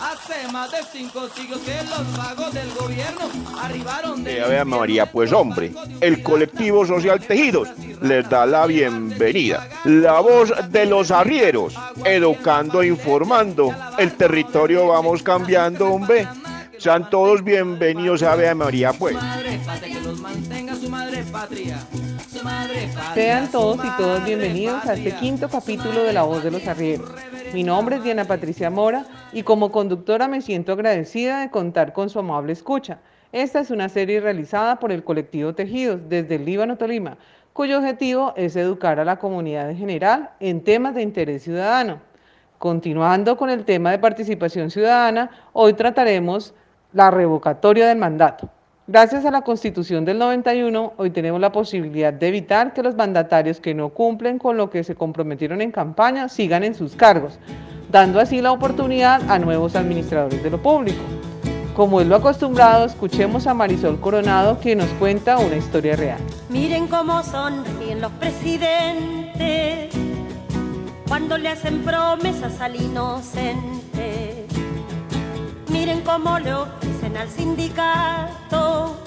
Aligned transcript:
Hace 0.00 0.50
más 0.50 0.70
de 0.70 0.78
cinco 0.90 1.28
siglos 1.28 1.60
que 1.60 1.76
los 1.90 2.16
vagos 2.16 2.54
del 2.54 2.72
gobierno 2.72 3.28
arribaron 3.60 4.24
de... 4.24 4.38
Eh, 4.38 4.58
a 4.58 4.64
María, 4.64 5.10
pues 5.10 5.30
hombre, 5.30 5.72
el 6.00 6.22
colectivo 6.22 6.86
social 6.86 7.20
Tejidos 7.20 7.68
les 8.00 8.28
da 8.30 8.46
la 8.46 8.66
bienvenida. 8.66 9.68
La 9.84 10.20
voz 10.20 10.52
de 10.70 10.86
los 10.86 11.10
arrieros, 11.10 11.74
educando, 12.04 12.82
informando. 12.82 13.74
El 13.98 14.12
territorio 14.14 14.88
vamos 14.88 15.22
cambiando, 15.22 15.90
hombre. 15.90 16.26
Sean 16.78 17.10
todos 17.10 17.44
bienvenidos 17.44 18.22
a 18.22 18.32
Ave 18.32 18.54
María, 18.54 18.94
pues. 18.94 19.16
Sean 23.14 23.50
todos 23.50 23.84
y 23.84 23.90
todas 23.98 24.24
bienvenidos 24.24 24.84
a 24.86 24.94
este 24.94 25.14
quinto 25.16 25.48
capítulo 25.48 26.04
de 26.04 26.12
La 26.12 26.22
Voz 26.22 26.42
de 26.42 26.50
los 26.50 26.66
Arrieros. 26.66 27.10
Mi 27.54 27.62
nombre 27.62 27.94
es 27.94 28.02
Diana 28.02 28.24
Patricia 28.24 28.68
Mora 28.68 29.04
y 29.32 29.44
como 29.44 29.70
conductora 29.70 30.26
me 30.26 30.40
siento 30.40 30.72
agradecida 30.72 31.38
de 31.38 31.50
contar 31.50 31.92
con 31.92 32.10
su 32.10 32.18
amable 32.18 32.52
escucha. 32.52 32.98
Esta 33.30 33.60
es 33.60 33.70
una 33.70 33.88
serie 33.88 34.20
realizada 34.20 34.80
por 34.80 34.90
el 34.90 35.04
colectivo 35.04 35.54
Tejidos 35.54 36.00
desde 36.08 36.34
el 36.34 36.46
Líbano 36.46 36.76
Tolima, 36.76 37.16
cuyo 37.52 37.78
objetivo 37.78 38.32
es 38.36 38.56
educar 38.56 38.98
a 38.98 39.04
la 39.04 39.20
comunidad 39.20 39.70
en 39.70 39.76
general 39.76 40.30
en 40.40 40.64
temas 40.64 40.96
de 40.96 41.02
interés 41.02 41.44
ciudadano. 41.44 42.00
Continuando 42.58 43.36
con 43.36 43.50
el 43.50 43.64
tema 43.64 43.92
de 43.92 44.00
participación 44.00 44.68
ciudadana, 44.68 45.30
hoy 45.52 45.74
trataremos 45.74 46.54
la 46.92 47.12
revocatoria 47.12 47.86
del 47.86 47.98
mandato. 47.98 48.50
Gracias 48.86 49.24
a 49.24 49.30
la 49.30 49.40
Constitución 49.40 50.04
del 50.04 50.18
91, 50.18 50.92
hoy 50.98 51.08
tenemos 51.08 51.40
la 51.40 51.50
posibilidad 51.50 52.12
de 52.12 52.28
evitar 52.28 52.74
que 52.74 52.82
los 52.82 52.94
mandatarios 52.94 53.58
que 53.58 53.72
no 53.72 53.88
cumplen 53.88 54.38
con 54.38 54.58
lo 54.58 54.68
que 54.68 54.84
se 54.84 54.94
comprometieron 54.94 55.62
en 55.62 55.72
campaña 55.72 56.28
sigan 56.28 56.64
en 56.64 56.74
sus 56.74 56.94
cargos, 56.94 57.38
dando 57.90 58.20
así 58.20 58.42
la 58.42 58.52
oportunidad 58.52 59.22
a 59.30 59.38
nuevos 59.38 59.74
administradores 59.74 60.42
de 60.42 60.50
lo 60.50 60.60
público. 60.60 61.00
Como 61.74 62.02
es 62.02 62.06
lo 62.06 62.16
acostumbrado, 62.16 62.84
escuchemos 62.84 63.46
a 63.46 63.54
Marisol 63.54 63.98
Coronado, 64.00 64.58
quien 64.58 64.76
nos 64.76 64.90
cuenta 64.98 65.38
una 65.38 65.56
historia 65.56 65.96
real. 65.96 66.18
Miren 66.50 66.86
cómo 66.86 67.22
sonríen 67.22 68.02
los 68.02 68.12
presidentes 68.12 69.94
cuando 71.08 71.38
le 71.38 71.48
hacen 71.48 71.82
promesas 71.84 72.60
al 72.60 72.76
inocente. 72.76 74.44
Miren 75.70 76.02
cómo 76.02 76.38
le 76.38 76.52
ofrecen 76.52 76.93
al 77.16 77.30
sindicato 77.30 79.02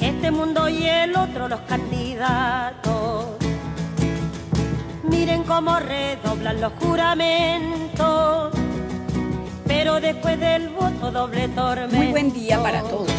este 0.00 0.30
mundo 0.30 0.68
y 0.68 0.86
el 0.86 1.16
otro 1.16 1.48
los 1.48 1.60
candidatos. 1.60 3.36
Miren 5.02 5.42
cómo 5.44 5.78
redoblan 5.80 6.60
los 6.60 6.72
juramentos, 6.74 8.52
pero 9.66 10.00
después 10.00 10.38
del 10.38 10.68
voto 10.70 11.10
doble 11.10 11.48
tormento. 11.48 11.96
Muy 11.96 12.08
buen 12.08 12.32
día 12.32 12.62
para 12.62 12.82
todos. 12.82 13.10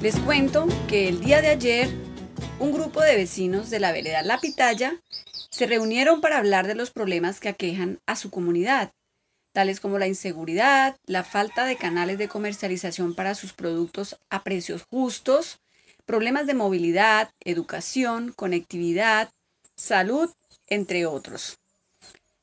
Les 0.00 0.16
cuento 0.20 0.66
que 0.86 1.08
el 1.08 1.20
día 1.20 1.42
de 1.42 1.48
ayer 1.48 1.88
un 2.58 2.72
grupo 2.72 3.00
de 3.00 3.16
vecinos 3.16 3.70
de 3.70 3.80
la 3.80 3.92
vereda 3.92 4.22
La 4.22 4.38
Pitaya 4.38 4.94
se 5.50 5.66
reunieron 5.66 6.20
para 6.20 6.38
hablar 6.38 6.66
de 6.66 6.74
los 6.74 6.90
problemas 6.90 7.40
que 7.40 7.48
aquejan 7.48 8.00
a 8.06 8.16
su 8.16 8.30
comunidad 8.30 8.92
tales 9.56 9.80
como 9.80 9.98
la 9.98 10.06
inseguridad, 10.06 10.98
la 11.06 11.24
falta 11.24 11.64
de 11.64 11.76
canales 11.78 12.18
de 12.18 12.28
comercialización 12.28 13.14
para 13.14 13.34
sus 13.34 13.54
productos 13.54 14.18
a 14.28 14.44
precios 14.44 14.84
justos, 14.90 15.60
problemas 16.04 16.46
de 16.46 16.52
movilidad, 16.52 17.30
educación, 17.42 18.34
conectividad, 18.36 19.30
salud, 19.74 20.30
entre 20.66 21.06
otros. 21.06 21.56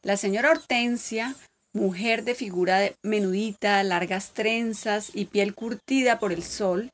La 0.01 0.17
señora 0.17 0.49
Hortensia, 0.49 1.35
mujer 1.71 2.23
de 2.23 2.33
figura 2.33 2.79
menudita, 3.03 3.83
largas 3.83 4.33
trenzas 4.33 5.11
y 5.13 5.25
piel 5.25 5.53
curtida 5.53 6.17
por 6.17 6.33
el 6.33 6.41
sol, 6.41 6.89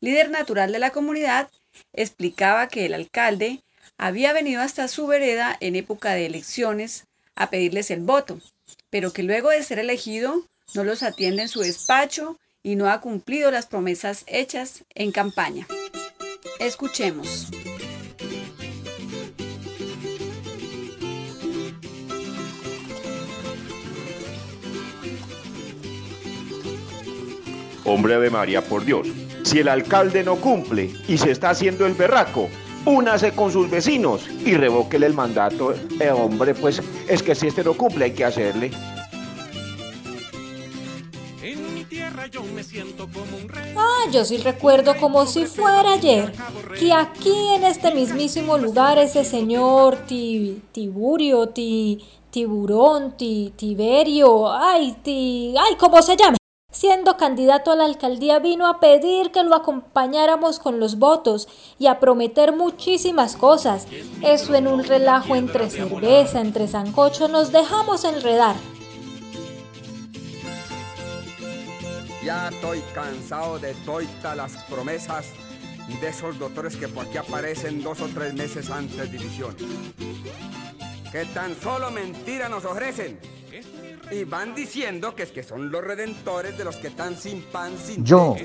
líder 0.00 0.30
natural 0.30 0.72
de 0.72 0.78
la 0.78 0.92
comunidad, 0.92 1.50
explicaba 1.92 2.68
que 2.68 2.86
el 2.86 2.94
alcalde 2.94 3.60
había 3.98 4.32
venido 4.32 4.62
hasta 4.62 4.88
su 4.88 5.06
vereda 5.06 5.58
en 5.60 5.76
época 5.76 6.14
de 6.14 6.24
elecciones 6.24 7.04
a 7.34 7.50
pedirles 7.50 7.90
el 7.90 8.00
voto, 8.00 8.40
pero 8.90 9.12
que 9.12 9.22
luego 9.22 9.50
de 9.50 9.62
ser 9.62 9.78
elegido 9.78 10.46
no 10.74 10.84
los 10.84 11.02
atiende 11.02 11.42
en 11.42 11.48
su 11.48 11.60
despacho 11.60 12.38
y 12.62 12.76
no 12.76 12.88
ha 12.88 13.00
cumplido 13.00 13.50
las 13.50 13.66
promesas 13.66 14.24
hechas 14.26 14.84
en 14.94 15.12
campaña. 15.12 15.66
Escuchemos. 16.58 17.48
Hombre 27.84 28.18
de 28.18 28.30
María, 28.30 28.62
por 28.62 28.84
Dios, 28.84 29.08
si 29.42 29.58
el 29.58 29.68
alcalde 29.68 30.22
no 30.22 30.36
cumple 30.36 30.90
y 31.08 31.18
se 31.18 31.32
está 31.32 31.50
haciendo 31.50 31.84
el 31.84 31.94
berraco, 31.94 32.48
únase 32.84 33.32
con 33.32 33.52
sus 33.52 33.70
vecinos 33.70 34.28
y 34.44 34.54
revóquele 34.54 35.06
el 35.06 35.14
mandato. 35.14 35.74
Eh, 36.00 36.10
hombre, 36.10 36.54
pues 36.54 36.82
es 37.08 37.22
que 37.22 37.34
si 37.34 37.48
este 37.48 37.64
no 37.64 37.74
cumple 37.74 38.06
hay 38.06 38.12
que 38.12 38.24
hacerle. 38.24 38.70
En 41.42 41.74
mi 41.74 41.84
tierra 41.84 42.26
yo 42.28 42.42
me 42.54 42.62
siento 42.62 43.08
como 43.12 43.36
un 43.36 43.48
rey. 43.48 43.74
Ah, 43.76 44.10
yo 44.12 44.24
sí 44.24 44.38
recuerdo 44.38 44.96
como 44.96 45.26
si 45.26 45.46
fuera 45.46 45.92
ayer 45.92 46.32
que 46.78 46.92
aquí 46.92 47.34
en 47.54 47.64
este 47.64 47.94
mismísimo 47.94 48.58
lugar 48.58 48.98
ese 48.98 49.24
señor 49.24 49.98
Tiburio, 50.72 51.48
Tiburón, 52.30 53.16
Tiberio, 53.16 54.52
ay, 54.52 54.96
ti, 55.02 55.54
ay, 55.58 55.76
¿cómo 55.78 56.00
se 56.00 56.16
llama? 56.16 56.36
Siendo 56.72 57.18
candidato 57.18 57.70
a 57.70 57.76
la 57.76 57.84
alcaldía 57.84 58.38
vino 58.38 58.66
a 58.66 58.80
pedir 58.80 59.30
que 59.30 59.42
lo 59.42 59.54
acompañáramos 59.54 60.58
con 60.58 60.80
los 60.80 60.98
votos 60.98 61.46
y 61.78 61.86
a 61.86 62.00
prometer 62.00 62.56
muchísimas 62.56 63.36
cosas. 63.36 63.86
Eso 64.22 64.54
en 64.54 64.66
un 64.66 64.82
relajo 64.82 65.36
entre 65.36 65.68
cerveza, 65.68 66.40
entre 66.40 66.66
zancocho, 66.66 67.28
nos 67.28 67.52
dejamos 67.52 68.04
enredar. 68.04 68.56
Ya 72.24 72.48
estoy 72.48 72.80
cansado 72.94 73.58
de 73.58 73.74
todas 73.84 74.36
las 74.36 74.56
promesas 74.64 75.26
de 76.00 76.08
esos 76.08 76.38
doctores 76.38 76.76
que 76.76 76.88
por 76.88 77.06
aquí 77.06 77.18
aparecen 77.18 77.82
dos 77.82 78.00
o 78.00 78.08
tres 78.08 78.32
meses 78.32 78.70
antes 78.70 78.96
de 78.96 79.06
división. 79.08 79.54
Que 81.10 81.26
tan 81.26 81.54
solo 81.60 81.90
mentira 81.90 82.48
nos 82.48 82.64
ofrecen. 82.64 83.41
Y 84.12 84.24
van 84.24 84.54
diciendo 84.54 85.14
que 85.14 85.22
es 85.22 85.32
que 85.32 85.42
son 85.42 85.70
los 85.70 85.82
redentores 85.82 86.58
de 86.58 86.64
los 86.64 86.76
que 86.76 86.88
están 86.88 87.16
sin 87.16 87.40
pan, 87.42 87.72
sin 87.82 88.04
Yo 88.04 88.36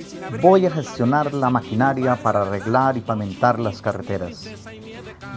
voy 0.41 0.65
a 0.65 0.71
gestionar 0.71 1.33
la 1.33 1.49
maquinaria 1.49 2.15
para 2.15 2.43
arreglar 2.43 2.95
y 2.95 3.01
pavimentar 3.01 3.59
las 3.59 3.81
carreteras. 3.81 4.47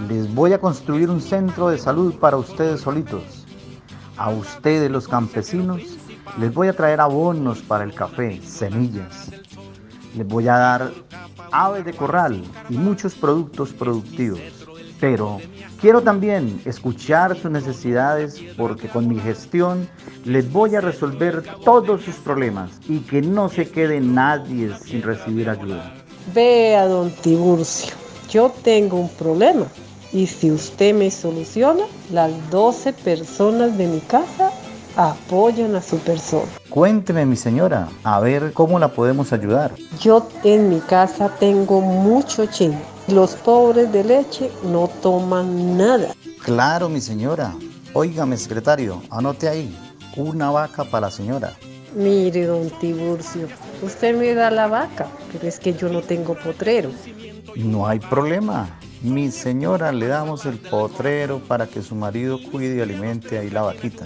Les 0.09 0.33
voy 0.33 0.53
a 0.53 0.61
construir 0.61 1.11
un 1.11 1.21
centro 1.21 1.69
de 1.69 1.79
salud 1.79 2.15
para 2.15 2.37
ustedes 2.37 2.81
solitos. 2.81 3.47
A 4.17 4.31
ustedes 4.31 4.91
los 4.91 5.09
campesinos 5.09 5.83
les 6.39 6.55
voy 6.55 6.69
a 6.69 6.75
traer 6.75 7.01
abonos 7.01 7.61
para 7.63 7.83
el 7.83 7.93
café, 7.93 8.41
semillas. 8.43 9.31
Les 10.17 10.27
voy 10.27 10.47
a 10.47 10.57
dar 10.57 10.93
aves 11.51 11.85
de 11.85 11.93
corral 11.93 12.43
y 12.69 12.75
muchos 12.77 13.15
productos 13.15 13.73
productivos. 13.73 14.41
Pero 15.01 15.39
quiero 15.81 16.03
también 16.03 16.61
escuchar 16.67 17.37
sus 17.37 17.51
necesidades 17.51 18.39
porque 18.57 18.89
con 18.89 19.09
mi 19.09 19.19
gestión 19.19 19.89
les 20.25 20.53
voy 20.53 20.77
a 20.77 20.83
resolver 20.83 21.43
todos 21.65 22.03
sus 22.03 22.17
problemas 22.17 22.71
y 22.89 22.99
que 23.01 23.23
no 23.23 23.49
se 23.49 23.69
quede 23.69 24.01
nadie 24.01 24.73
sin 24.85 25.03
recibir 25.03 25.49
ayuda. 25.49 25.95
Vea, 26.35 26.87
don 26.87 27.11
Tiburcio, 27.11 27.95
yo 28.29 28.53
tengo 28.63 28.99
un 28.99 29.09
problema 29.09 29.67
y 30.13 30.27
si 30.27 30.53
usted 30.53 30.95
me 30.95 31.11
soluciona, 31.11 31.85
las 32.13 32.31
12 32.51 32.93
personas 32.93 33.79
de 33.79 33.87
mi 33.87 34.01
casa 34.01 34.51
apoyan 34.97 35.75
a 35.77 35.81
su 35.81 35.97
persona. 35.99 36.51
Cuénteme, 36.69 37.25
mi 37.25 37.37
señora, 37.37 37.89
a 38.05 38.21
ver 38.21 38.53
cómo 38.53 38.79
la 38.79 38.89
podemos 38.89 39.33
ayudar. 39.33 39.73
Yo 40.01 40.29
en 40.45 40.69
mi 40.69 40.81
casa 40.81 41.31
tengo 41.39 41.81
mucho 41.81 42.45
chino 42.47 42.79
los 43.11 43.35
pobres 43.35 43.93
de 43.93 44.05
leche 44.05 44.51
no 44.65 44.89
toman 45.03 45.77
nada. 45.77 46.15
Claro, 46.45 46.89
mi 46.89 47.01
señora. 47.01 47.55
Óigame, 47.93 48.37
secretario, 48.37 49.03
anote 49.11 49.49
ahí. 49.49 49.77
Una 50.17 50.51
vaca 50.51 50.85
para 50.85 51.07
la 51.07 51.11
señora. 51.11 51.53
Mire, 51.95 52.47
don 52.47 52.71
Tiburcio, 52.79 53.49
usted 53.83 54.17
me 54.17 54.33
da 54.35 54.51
la 54.51 54.69
vaca, 54.69 55.09
pero 55.33 55.49
es 55.49 55.59
que 55.59 55.75
yo 55.75 55.89
no 55.89 56.03
tengo 56.03 56.35
potrero. 56.35 56.91
No 57.57 57.87
hay 57.87 57.99
problema. 57.99 58.79
Mi 59.03 59.31
señora 59.31 59.91
le 59.93 60.07
damos 60.07 60.47
el 60.47 60.59
potrero 60.59 61.41
para 61.41 61.67
que 61.67 61.83
su 61.83 61.95
marido 61.95 62.39
cuide 62.51 62.77
y 62.77 62.81
alimente 62.81 63.39
ahí 63.39 63.51
la 63.51 63.63
vaquita. 63.63 64.05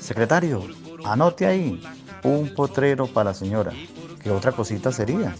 Secretario, 0.00 0.62
anote 1.04 1.46
ahí. 1.46 1.80
Un 2.22 2.54
potrero 2.54 3.06
para 3.06 3.30
la 3.30 3.34
señora. 3.34 3.72
¿Qué 4.24 4.30
otra 4.30 4.52
cosita 4.52 4.90
sería? 4.90 5.34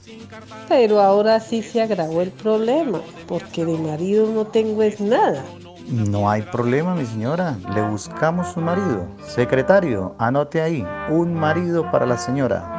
Pero 0.69 1.01
ahora 1.01 1.41
sí 1.41 1.63
se 1.63 1.81
agravó 1.81 2.21
el 2.21 2.31
problema, 2.31 3.01
porque 3.27 3.65
de 3.65 3.79
marido 3.79 4.29
no 4.31 4.47
tengo 4.47 4.83
es 4.83 5.01
nada. 5.01 5.43
No 5.89 6.29
hay 6.29 6.43
problema, 6.43 6.95
mi 6.95 7.07
señora. 7.07 7.57
Le 7.75 7.81
buscamos 7.81 8.55
un 8.59 8.65
marido. 8.65 9.09
Secretario, 9.27 10.15
anote 10.19 10.61
ahí. 10.61 10.87
Un 11.09 11.33
marido 11.33 11.91
para 11.91 12.05
la 12.05 12.19
señora. 12.19 12.71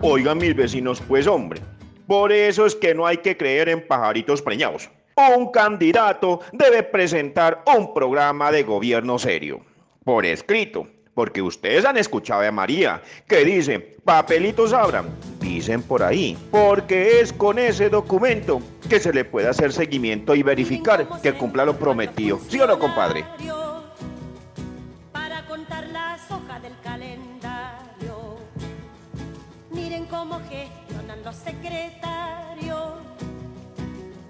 Oigan 0.00 0.38
mis 0.38 0.56
vecinos, 0.56 1.00
pues 1.06 1.28
hombre, 1.28 1.60
por 2.08 2.32
eso 2.32 2.66
es 2.66 2.74
que 2.74 2.92
no 2.92 3.06
hay 3.06 3.18
que 3.18 3.36
creer 3.36 3.68
en 3.68 3.86
pajaritos 3.86 4.42
preñados. 4.42 4.90
Un 5.36 5.52
candidato 5.52 6.40
debe 6.52 6.82
presentar 6.82 7.62
un 7.76 7.94
programa 7.94 8.50
de 8.50 8.64
gobierno 8.64 9.16
serio, 9.20 9.60
por 10.02 10.26
escrito, 10.26 10.88
porque 11.14 11.42
ustedes 11.42 11.84
han 11.84 11.96
escuchado 11.96 12.46
a 12.46 12.52
María, 12.52 13.02
que 13.26 13.44
dice, 13.44 13.80
papelitos 14.04 14.72
abran, 14.72 15.08
dicen 15.40 15.82
por 15.82 16.02
ahí, 16.02 16.36
porque 16.50 17.20
es 17.20 17.32
con 17.32 17.58
ese 17.58 17.88
documento 17.88 18.62
que 18.88 18.98
se 18.98 19.12
le 19.12 19.24
puede 19.24 19.48
hacer 19.48 19.72
seguimiento 19.72 20.34
y 20.34 20.42
verificar 20.42 21.06
que 21.20 21.34
cumpla 21.34 21.64
lo 21.64 21.76
prometido. 21.78 22.40
¿Sí 22.48 22.60
o 22.60 22.66
no, 22.66 22.78
compadre? 22.78 23.24
Para 25.12 25.44
contar 25.46 25.86
las 25.88 26.30
hojas 26.30 26.62
del 26.62 26.74
calendario. 26.82 28.38
Miren 29.70 30.06
cómo 30.06 30.40
gestionan 30.48 31.22
los 31.22 31.36
secretarios. 31.36 32.92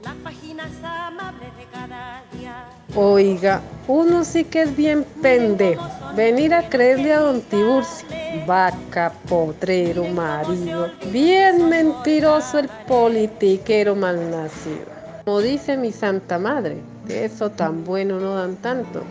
Las 0.02 0.14
páginas 0.24 0.70
amables 0.82 1.56
de 1.56 1.64
cada 1.72 2.24
día. 2.32 2.81
Oiga, 2.94 3.62
uno 3.88 4.22
sí 4.22 4.44
que 4.44 4.62
es 4.62 4.76
bien 4.76 5.06
pendejo. 5.22 5.88
Venir 6.14 6.52
a 6.52 6.68
creerle 6.68 7.14
a 7.14 7.20
don 7.20 7.40
Tiburcio. 7.40 8.06
Vaca, 8.46 9.14
potrero, 9.30 10.04
marido. 10.04 10.90
Bien 11.10 11.70
mentiroso 11.70 12.58
el 12.58 12.68
politiquero 12.86 13.96
malnacido. 13.96 14.84
Como 15.24 15.40
dice 15.40 15.78
mi 15.78 15.90
santa 15.90 16.38
madre, 16.38 16.82
de 17.06 17.24
eso 17.24 17.48
tan 17.48 17.82
bueno 17.82 18.20
no 18.20 18.34
dan 18.34 18.56
tanto. 18.56 19.02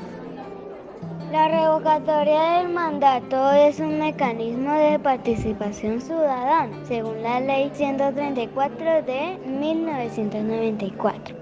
La 1.31 1.47
revocatoria 1.47 2.59
del 2.59 2.69
mandato 2.69 3.51
es 3.53 3.79
un 3.79 3.97
mecanismo 3.97 4.73
de 4.73 4.99
participación 4.99 6.01
ciudadana, 6.01 6.77
según 6.87 7.23
la 7.23 7.39
Ley 7.39 7.71
134 7.73 9.01
de 9.03 9.39
1994. 9.47 11.40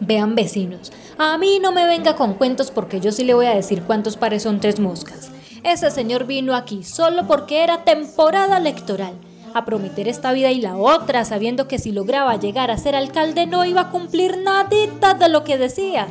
Vean 0.00 0.34
vecinos, 0.34 0.92
a 1.18 1.38
mí 1.38 1.58
no 1.60 1.72
me 1.72 1.86
venga 1.86 2.16
con 2.16 2.34
cuentos 2.34 2.70
porque 2.70 3.00
yo 3.00 3.12
sí 3.12 3.24
le 3.24 3.34
voy 3.34 3.46
a 3.46 3.54
decir 3.54 3.82
cuántos 3.82 4.16
pares 4.16 4.42
son 4.42 4.60
tres 4.60 4.78
moscas. 4.78 5.30
Ese 5.64 5.90
señor 5.90 6.26
vino 6.26 6.54
aquí 6.54 6.84
solo 6.84 7.26
porque 7.26 7.64
era 7.64 7.84
temporada 7.84 8.58
electoral, 8.58 9.14
a 9.54 9.64
prometer 9.64 10.06
esta 10.06 10.32
vida 10.32 10.50
y 10.50 10.60
la 10.60 10.76
otra, 10.76 11.24
sabiendo 11.24 11.66
que 11.66 11.78
si 11.78 11.92
lograba 11.92 12.36
llegar 12.36 12.70
a 12.70 12.76
ser 12.78 12.94
alcalde 12.94 13.46
no 13.46 13.64
iba 13.64 13.80
a 13.80 13.90
cumplir 13.90 14.36
nadita 14.38 15.14
de 15.14 15.28
lo 15.30 15.44
que 15.44 15.56
decía. 15.56 16.06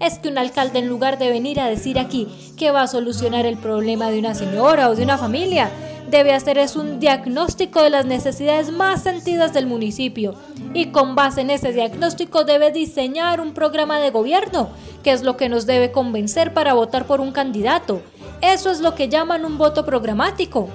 Es 0.00 0.18
que 0.18 0.28
un 0.28 0.38
alcalde 0.38 0.78
en 0.78 0.88
lugar 0.88 1.18
de 1.18 1.28
venir 1.28 1.60
a 1.60 1.68
decir 1.68 1.98
aquí 1.98 2.28
que 2.56 2.70
va 2.70 2.82
a 2.82 2.88
solucionar 2.88 3.46
el 3.46 3.58
problema 3.58 4.10
de 4.10 4.18
una 4.18 4.34
señora 4.34 4.88
o 4.88 4.94
de 4.94 5.02
una 5.02 5.18
familia, 5.18 5.70
debe 6.10 6.32
hacer 6.32 6.58
es 6.58 6.76
un 6.76 7.00
diagnóstico 7.00 7.82
de 7.82 7.90
las 7.90 8.06
necesidades 8.06 8.70
más 8.70 9.02
sentidas 9.02 9.52
del 9.52 9.66
municipio 9.66 10.34
y 10.74 10.86
con 10.86 11.14
base 11.14 11.42
en 11.42 11.50
ese 11.50 11.72
diagnóstico 11.72 12.44
debe 12.44 12.72
diseñar 12.72 13.40
un 13.40 13.54
programa 13.54 13.98
de 14.00 14.10
gobierno, 14.10 14.70
que 15.02 15.12
es 15.12 15.22
lo 15.22 15.36
que 15.36 15.48
nos 15.48 15.66
debe 15.66 15.92
convencer 15.92 16.54
para 16.54 16.74
votar 16.74 17.06
por 17.06 17.20
un 17.20 17.32
candidato. 17.32 18.02
Eso 18.40 18.70
es 18.70 18.80
lo 18.80 18.94
que 18.94 19.08
llaman 19.08 19.44
un 19.44 19.58
voto 19.58 19.84
programático. 19.84 20.68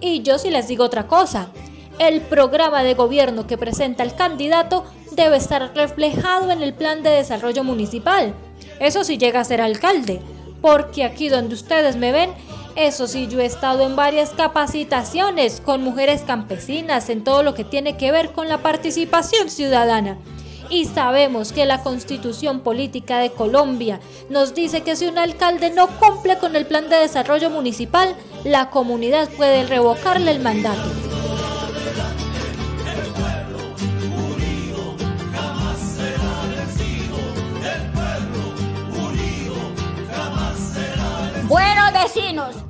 Y 0.00 0.22
yo 0.22 0.38
sí 0.38 0.50
les 0.50 0.68
digo 0.68 0.84
otra 0.84 1.06
cosa, 1.06 1.50
el 1.98 2.22
programa 2.22 2.82
de 2.82 2.94
gobierno 2.94 3.46
que 3.46 3.58
presenta 3.58 4.02
el 4.02 4.14
candidato 4.14 4.84
debe 5.12 5.36
estar 5.36 5.72
reflejado 5.74 6.50
en 6.50 6.62
el 6.62 6.72
plan 6.72 7.02
de 7.02 7.10
desarrollo 7.10 7.64
municipal. 7.64 8.34
Eso 8.78 9.04
sí 9.04 9.18
llega 9.18 9.40
a 9.40 9.44
ser 9.44 9.60
alcalde, 9.60 10.20
porque 10.62 11.04
aquí 11.04 11.28
donde 11.28 11.54
ustedes 11.54 11.96
me 11.96 12.12
ven, 12.12 12.30
eso 12.76 13.06
sí, 13.06 13.26
yo 13.28 13.40
he 13.40 13.46
estado 13.46 13.86
en 13.86 13.96
varias 13.96 14.30
capacitaciones 14.30 15.60
con 15.60 15.82
mujeres 15.82 16.22
campesinas 16.22 17.08
en 17.08 17.24
todo 17.24 17.42
lo 17.42 17.54
que 17.54 17.64
tiene 17.64 17.96
que 17.96 18.12
ver 18.12 18.32
con 18.32 18.48
la 18.48 18.58
participación 18.58 19.50
ciudadana. 19.50 20.18
Y 20.70 20.84
sabemos 20.84 21.52
que 21.52 21.66
la 21.66 21.82
constitución 21.82 22.60
política 22.60 23.18
de 23.18 23.32
Colombia 23.32 23.98
nos 24.28 24.54
dice 24.54 24.82
que 24.82 24.94
si 24.94 25.06
un 25.06 25.18
alcalde 25.18 25.70
no 25.70 25.88
cumple 25.98 26.38
con 26.38 26.54
el 26.54 26.64
plan 26.64 26.88
de 26.88 26.96
desarrollo 26.96 27.50
municipal, 27.50 28.14
la 28.44 28.70
comunidad 28.70 29.28
puede 29.30 29.66
revocarle 29.66 30.30
el 30.30 30.40
mandato. 30.40 30.99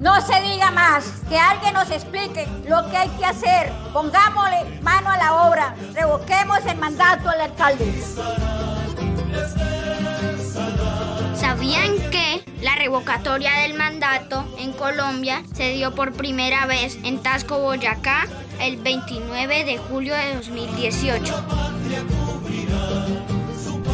No 0.01 0.19
se 0.23 0.41
diga 0.41 0.71
más, 0.71 1.05
que 1.29 1.39
alguien 1.39 1.75
nos 1.75 1.91
explique 1.91 2.49
lo 2.67 2.89
que 2.91 2.97
hay 2.97 3.09
que 3.11 3.25
hacer. 3.25 3.71
Pongámosle 3.93 4.81
mano 4.81 5.11
a 5.11 5.19
la 5.19 5.35
obra, 5.47 5.75
revoquemos 5.95 6.59
el 6.67 6.79
mandato 6.79 7.29
al 7.29 7.43
alcalde. 7.43 8.03
¿Sabían 11.37 11.99
que 12.11 12.43
la 12.63 12.75
revocatoria 12.77 13.53
del 13.61 13.75
mandato 13.75 14.45
en 14.59 14.73
Colombia 14.73 15.43
se 15.55 15.73
dio 15.75 15.95
por 15.95 16.15
primera 16.15 16.65
vez 16.65 16.99
en 17.05 17.23
Tasco, 17.23 17.59
Boyacá, 17.59 18.27
el 18.61 18.79
29 18.79 19.65
de 19.65 19.79
julio 19.79 20.15
de 20.15 20.37
2018? 20.37 22.20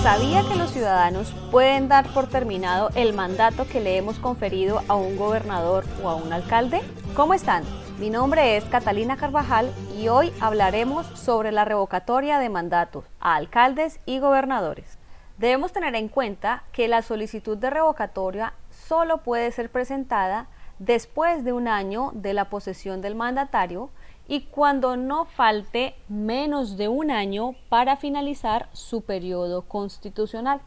¿Sabía 0.07 0.45
que 0.49 0.55
los 0.55 0.71
ciudadanos 0.71 1.35
pueden 1.51 1.89
dar 1.89 2.07
por 2.15 2.29
terminado 2.29 2.91
el 2.95 3.13
mandato 3.13 3.67
que 3.67 3.81
le 3.81 3.97
hemos 3.97 4.21
conferido 4.21 4.81
a 4.87 4.95
un 4.95 5.17
gobernador 5.17 5.85
o 6.01 6.09
a 6.09 6.15
un 6.15 6.33
alcalde? 6.33 6.81
¿Cómo 7.17 7.35
están? 7.35 7.65
Mi 7.99 8.09
nombre 8.09 8.57
es 8.57 8.65
Catalina 8.67 9.17
Carvajal 9.17 9.69
y 9.99 10.07
hoy 10.07 10.33
hablaremos 10.39 11.07
sobre 11.19 11.51
la 11.51 11.65
revocatoria 11.65 12.39
de 12.39 12.49
mandatos 12.49 13.05
a 13.19 13.35
alcaldes 13.35 13.99
y 14.07 14.21
gobernadores. 14.21 14.97
Debemos 15.39 15.73
tener 15.73 15.97
en 15.97 16.07
cuenta 16.07 16.63
que 16.71 16.87
la 16.87 17.03
solicitud 17.03 17.59
de 17.59 17.71
revocatoria 17.71 18.53
solo 18.71 19.25
puede 19.25 19.51
ser 19.51 19.73
presentada 19.73 20.47
después 20.79 21.43
de 21.43 21.53
un 21.53 21.67
año 21.67 22.13
de 22.15 22.33
la 22.33 22.45
posesión 22.45 23.03
del 23.03 23.17
mandatario 23.17 23.91
y 24.29 24.43
cuando 24.43 24.97
no 24.97 25.25
falte 25.25 25.95
menos 26.09 26.77
de 26.77 26.89
un 26.89 27.11
año 27.11 27.55
para 27.69 27.97
finalizar 27.97 28.69
su 28.73 29.03
periodo 29.03 29.63
constitucional. 29.63 30.61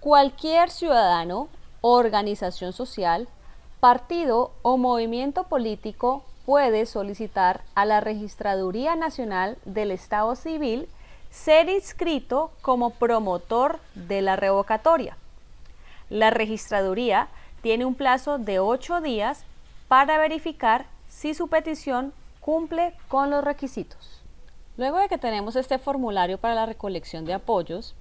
Cualquier 0.00 0.70
ciudadano, 0.70 1.48
organización 1.82 2.72
social, 2.72 3.28
partido 3.80 4.52
o 4.62 4.76
movimiento 4.76 5.44
político 5.44 6.24
puede 6.44 6.86
solicitar 6.86 7.62
a 7.74 7.84
la 7.84 8.00
Registraduría 8.00 8.96
Nacional 8.96 9.56
del 9.64 9.90
Estado 9.90 10.34
Civil 10.34 10.88
ser 11.30 11.68
inscrito 11.68 12.50
como 12.60 12.90
promotor 12.90 13.78
de 13.94 14.20
la 14.20 14.36
revocatoria. 14.36 15.16
La 16.08 16.30
registraduría 16.30 17.28
tiene 17.62 17.84
un 17.84 17.94
plazo 17.94 18.38
de 18.38 18.58
ocho 18.58 19.00
días 19.00 19.44
para 19.86 20.18
verificar 20.18 20.86
si 21.08 21.34
su 21.34 21.48
petición 21.48 22.12
cumple 22.40 22.94
con 23.08 23.30
los 23.30 23.44
requisitos. 23.44 24.20
Luego 24.76 24.98
de 24.98 25.08
que 25.08 25.18
tenemos 25.18 25.56
este 25.56 25.78
formulario 25.78 26.38
para 26.38 26.54
la 26.54 26.66
recolección 26.66 27.24
de 27.24 27.34
apoyos, 27.34 27.94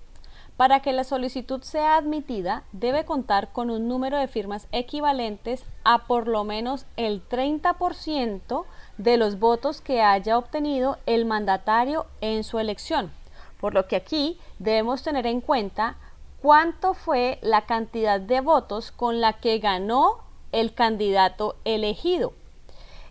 para 0.55 0.81
que 0.81 0.91
la 0.91 1.03
solicitud 1.03 1.61
sea 1.61 1.95
admitida, 1.95 2.63
debe 2.73 3.05
contar 3.05 3.51
con 3.53 3.69
un 3.69 3.87
número 3.87 4.17
de 4.17 4.27
firmas 4.27 4.67
equivalentes 4.71 5.63
a 5.85 6.05
por 6.05 6.27
lo 6.27 6.43
menos 6.43 6.85
el 6.97 7.27
30% 7.27 8.65
de 8.97 9.17
los 9.17 9.39
votos 9.39 9.79
que 9.81 10.01
haya 10.01 10.37
obtenido 10.37 10.97
el 11.05 11.25
mandatario 11.25 12.07
en 12.19 12.43
su 12.43 12.59
elección. 12.59 13.11
Por 13.59 13.73
lo 13.73 13.87
que 13.87 13.95
aquí 13.95 14.37
debemos 14.57 15.01
tener 15.01 15.27
en 15.27 15.41
cuenta 15.41 15.95
cuánto 16.41 16.93
fue 16.93 17.39
la 17.41 17.61
cantidad 17.61 18.19
de 18.19 18.41
votos 18.41 18.91
con 18.91 19.21
la 19.21 19.33
que 19.33 19.59
ganó 19.59 20.19
el 20.51 20.73
candidato 20.73 21.55
elegido 21.63 22.33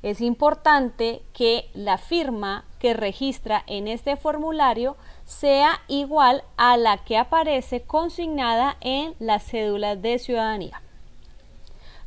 es 0.02 0.20
importante 0.20 1.22
que 1.32 1.70
la 1.74 1.98
firma 1.98 2.64
que 2.78 2.94
registra 2.94 3.64
en 3.66 3.88
este 3.88 4.16
formulario 4.16 4.96
sea 5.24 5.80
igual 5.88 6.44
a 6.56 6.76
la 6.76 6.98
que 6.98 7.18
aparece 7.18 7.82
consignada 7.82 8.76
en 8.80 9.14
la 9.18 9.40
cédula 9.40 9.96
de 9.96 10.18
ciudadanía. 10.18 10.80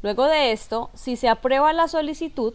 Luego 0.01 0.25
de 0.25 0.51
esto, 0.51 0.89
si 0.93 1.15
se 1.15 1.29
aprueba 1.29 1.73
la 1.73 1.87
solicitud, 1.87 2.53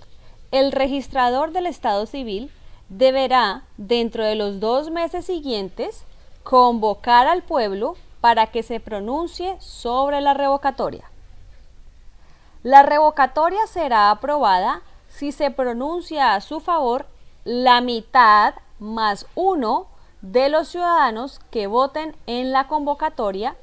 el 0.51 0.73
registrador 0.73 1.53
del 1.53 1.67
Estado 1.67 2.07
civil 2.07 2.51
deberá, 2.89 3.65
dentro 3.77 4.25
de 4.25 4.35
los 4.35 4.59
dos 4.59 4.91
meses 4.91 5.27
siguientes, 5.27 6.05
convocar 6.43 7.27
al 7.27 7.43
pueblo 7.43 7.97
para 8.21 8.47
que 8.49 8.63
se 8.63 8.81
pronuncie 8.81 9.57
sobre 9.61 10.21
la 10.21 10.35
revocatoria. 10.35 11.11
La 12.63 12.83
revocatoria 12.83 13.67
será 13.69 14.11
aprobada 14.11 14.83
si 15.17 15.33
se 15.33 15.51
pronuncia 15.51 16.35
a 16.35 16.43
su 16.43 16.61
favor 16.61 17.07
la 17.45 17.81
mitad 17.81 18.55
más 18.79 19.27
uno 19.35 19.87
de 20.21 20.51
los 20.51 20.69
ciudadanos 20.69 21.41
que 21.51 21.67
voten 21.67 22.15
en 22.27 22.53
la 22.53 22.69
convocatoria 22.69 23.57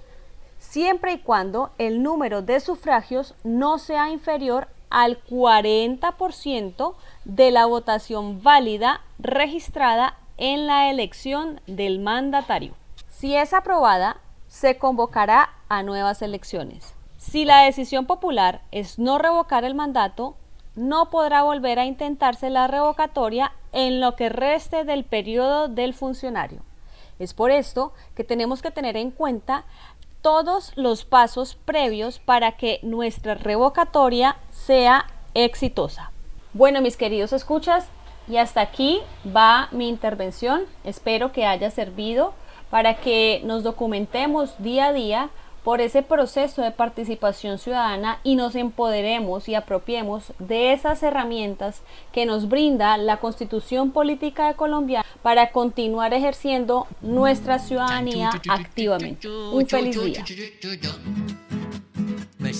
siempre 0.57 1.13
y 1.13 1.19
cuando 1.19 1.69
el 1.77 2.01
número 2.01 2.41
de 2.41 2.59
sufragios 2.59 3.35
no 3.43 3.77
sea 3.77 4.09
inferior 4.09 4.67
al 4.89 5.23
40% 5.23 6.95
de 7.25 7.51
la 7.51 7.67
votación 7.67 8.41
válida 8.41 9.01
registrada 9.19 10.17
en 10.37 10.65
la 10.65 10.89
elección 10.89 11.61
del 11.67 11.99
mandatario. 11.99 12.73
Si 13.09 13.35
es 13.35 13.53
aprobada, 13.53 14.17
se 14.47 14.79
convocará 14.79 15.51
a 15.69 15.83
nuevas 15.83 16.23
elecciones. 16.23 16.95
Si 17.17 17.45
la 17.45 17.61
decisión 17.61 18.07
popular 18.07 18.61
es 18.71 18.97
no 18.97 19.19
revocar 19.19 19.65
el 19.65 19.75
mandato, 19.75 20.35
no 20.75 21.09
podrá 21.09 21.43
volver 21.43 21.79
a 21.79 21.85
intentarse 21.85 22.49
la 22.49 22.67
revocatoria 22.67 23.51
en 23.71 24.01
lo 24.01 24.15
que 24.15 24.29
reste 24.29 24.83
del 24.83 25.03
periodo 25.03 25.67
del 25.67 25.93
funcionario. 25.93 26.61
Es 27.19 27.33
por 27.33 27.51
esto 27.51 27.93
que 28.15 28.23
tenemos 28.23 28.61
que 28.61 28.71
tener 28.71 28.97
en 28.97 29.11
cuenta 29.11 29.65
todos 30.21 30.71
los 30.75 31.05
pasos 31.05 31.55
previos 31.55 32.19
para 32.19 32.53
que 32.53 32.79
nuestra 32.81 33.35
revocatoria 33.35 34.37
sea 34.51 35.05
exitosa. 35.33 36.11
Bueno, 36.53 36.81
mis 36.81 36.97
queridos 36.97 37.33
escuchas, 37.33 37.89
y 38.27 38.37
hasta 38.37 38.61
aquí 38.61 39.01
va 39.35 39.67
mi 39.71 39.89
intervención. 39.89 40.63
Espero 40.83 41.31
que 41.31 41.45
haya 41.45 41.69
servido 41.71 42.33
para 42.69 42.95
que 42.95 43.41
nos 43.43 43.63
documentemos 43.63 44.55
día 44.59 44.87
a 44.87 44.93
día 44.93 45.29
por 45.63 45.81
ese 45.81 46.01
proceso 46.01 46.61
de 46.61 46.71
participación 46.71 47.57
ciudadana 47.57 48.19
y 48.23 48.35
nos 48.35 48.55
empoderemos 48.55 49.47
y 49.47 49.55
apropiemos 49.55 50.33
de 50.39 50.73
esas 50.73 51.03
herramientas 51.03 51.81
que 52.11 52.25
nos 52.25 52.49
brinda 52.49 52.97
la 52.97 53.17
Constitución 53.17 53.91
Política 53.91 54.47
de 54.47 54.55
Colombia 54.55 55.05
para 55.21 55.51
continuar 55.51 56.13
ejerciendo 56.13 56.87
nuestra 57.01 57.59
ciudadanía 57.59 58.29
activamente. 58.49 59.27
Un 59.29 59.67
feliz 59.67 60.01
día. 60.01 60.25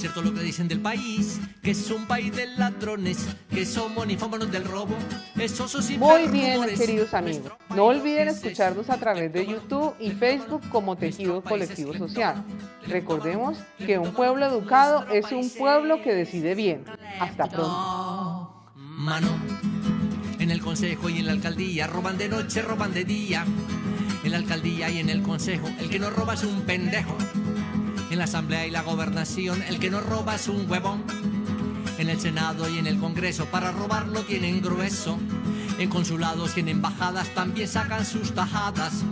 Cierto 0.03 0.21
lo 0.21 0.33
que 0.33 0.41
dicen 0.41 0.67
del 0.67 0.81
país, 0.81 1.39
que 1.61 1.71
es 1.71 1.89
un 1.89 2.05
país 2.05 2.35
de 2.35 2.45
ladrones, 2.57 3.25
que 3.49 3.65
somos 3.65 4.05
ni 4.05 4.17
del 4.17 4.65
robo. 4.65 4.97
Eso 5.39 5.65
Muy 5.97 6.27
bien, 6.27 6.61
queridos 6.75 7.13
amigos. 7.13 7.53
No 7.73 7.85
olviden 7.85 8.27
escucharnos 8.27 8.89
a 8.89 8.97
través 8.97 9.31
de 9.31 9.45
YouTube 9.45 9.95
y 10.01 10.11
Facebook 10.11 10.61
como 10.67 10.97
Tejido 10.97 11.41
Colectivo 11.41 11.93
Social. 11.93 12.43
Recordemos 12.85 13.57
que 13.77 13.97
un 13.97 14.11
pueblo 14.11 14.45
educado 14.45 15.07
es 15.07 15.31
un 15.31 15.49
pueblo 15.49 16.01
que 16.01 16.13
decide 16.13 16.53
bien. 16.53 16.83
Hasta 17.21 17.47
pronto. 17.47 18.65
Mano, 18.75 19.29
en 20.37 20.51
el 20.51 20.59
consejo 20.59 21.07
y 21.07 21.19
en 21.19 21.27
la 21.27 21.31
alcaldía 21.31 21.87
roban 21.87 22.17
de 22.17 22.27
noche, 22.27 22.61
roban 22.61 22.93
de 22.93 23.05
día. 23.05 23.45
En 24.25 24.31
la 24.31 24.37
alcaldía 24.37 24.89
y 24.89 24.99
en 24.99 25.09
el 25.09 25.21
consejo, 25.21 25.69
el 25.79 25.89
que 25.89 25.97
no 25.97 26.09
roba 26.09 26.33
es 26.33 26.43
un 26.43 26.63
pendejo. 26.63 27.15
En 28.13 28.19
la 28.19 28.25
asamblea 28.25 28.67
y 28.67 28.69
la 28.69 28.83
gobernación, 28.83 29.63
el 29.63 29.79
que 29.79 29.89
no 29.89 29.99
roba 29.99 30.35
es 30.35 30.47
un 30.47 30.69
huevón. 30.69 31.03
En 31.97 32.11
el 32.11 32.19
Senado 32.19 32.69
y 32.69 32.77
en 32.77 32.85
el 32.85 32.99
Congreso, 32.99 33.47
para 33.47 33.71
robarlo 33.71 34.21
tienen 34.21 34.61
grueso. 34.61 35.17
En 35.79 35.89
consulados 35.89 36.55
y 36.55 36.59
en 36.59 36.67
embajadas 36.69 37.27
también 37.29 37.67
sacan 37.67 38.05
sus 38.05 38.31
tajadas. 38.35 39.03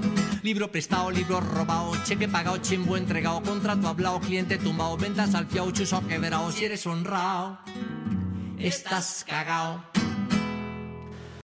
Libro 0.44 0.72
prestado, 0.72 1.10
libro 1.10 1.40
robado, 1.40 1.94
cheque 2.04 2.28
pagado, 2.28 2.58
chimbo 2.58 2.96
entregado, 2.96 3.42
contrato 3.42 3.88
hablado, 3.88 4.20
cliente 4.20 4.60
tumbado, 4.60 4.96
ventas 4.98 5.34
al 5.34 5.48
fiao, 5.48 5.72
chuso 5.72 6.06
quebrado. 6.08 6.52
Si 6.52 6.66
eres 6.66 6.86
honrado, 6.86 7.58
estás 8.60 9.26
cagao. 9.28 9.84